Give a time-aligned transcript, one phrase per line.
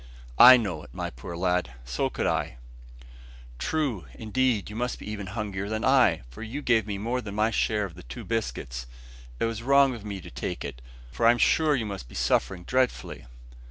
[0.39, 2.57] "I know it, my poor lad; so could I."
[3.59, 4.07] "True!
[4.15, 7.51] indeed you must be even hungrier than I, for you gave me more than my
[7.51, 8.87] share of the two biscuits.
[9.39, 12.63] It was wrong of me to take it, for I'm sure you must be suffering
[12.63, 13.27] dreadfully."